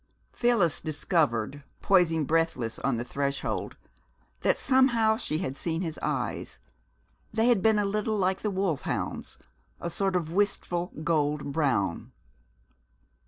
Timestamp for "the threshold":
2.97-3.77